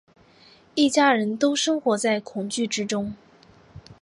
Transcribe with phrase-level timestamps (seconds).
[0.73, 3.13] 一家人都生活在恐惧之中